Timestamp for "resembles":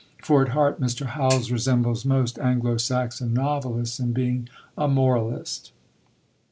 1.51-2.05